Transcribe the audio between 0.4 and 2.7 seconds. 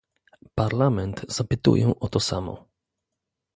Parlament zapytuję o to samo